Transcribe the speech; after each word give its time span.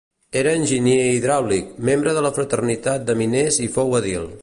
Era 0.39 0.53
enginyer 0.59 0.95
hidràulic, 1.17 1.69
membre 1.91 2.17
de 2.19 2.25
la 2.29 2.35
fraternitat 2.41 3.09
de 3.11 3.21
miners 3.25 3.65
i 3.69 3.73
fou 3.79 3.99
edil. 4.03 4.31